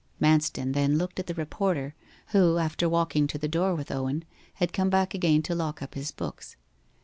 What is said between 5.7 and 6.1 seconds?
up his